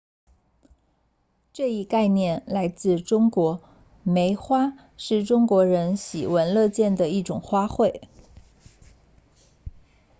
[1.53, 3.61] 这一概念来自中国
[4.01, 8.01] 梅花是中国人喜闻乐见的一种花卉